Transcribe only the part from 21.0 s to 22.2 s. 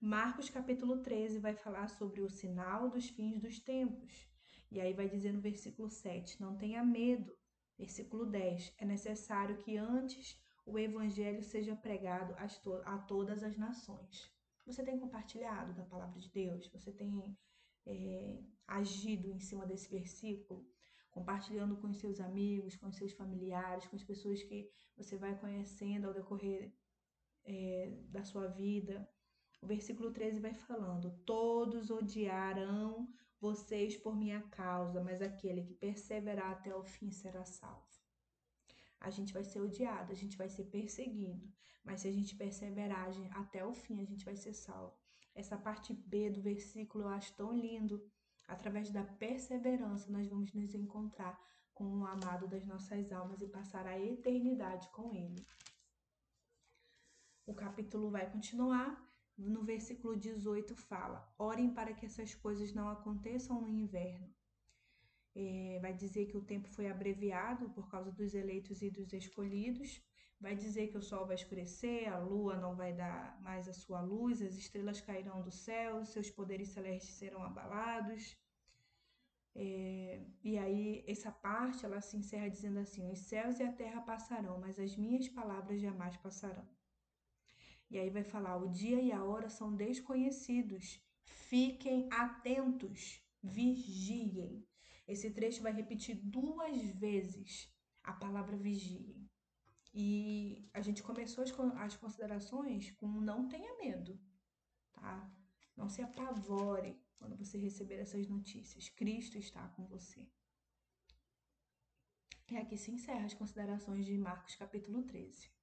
Compartilhando com os seus